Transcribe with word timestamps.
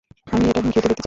আমি 0.31 0.45
এটা 0.49 0.61
ঘেঁটে 0.65 0.79
দেখতে 0.81 0.87
চাই। 0.87 0.99